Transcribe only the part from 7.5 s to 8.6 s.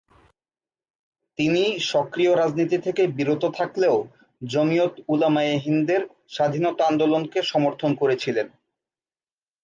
সমর্থন করেছিলেন।